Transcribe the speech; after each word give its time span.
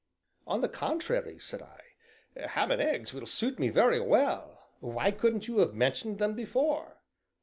"On 0.47 0.61
the 0.61 0.67
contrary," 0.67 1.37
said 1.37 1.61
I, 1.61 1.79
"ham 2.47 2.71
and 2.71 2.81
eggs 2.81 3.13
will 3.13 3.27
suit 3.27 3.59
me 3.59 3.69
very 3.69 3.99
well; 3.99 4.71
why 4.79 5.11
couldn't 5.11 5.47
you 5.47 5.59
have 5.59 5.75
mentioned 5.75 6.17
them 6.17 6.33
before?" 6.33 6.97